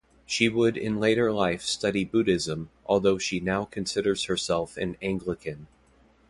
[0.25, 5.67] She would in later life study Buddhism although she now considers herself an Anglican.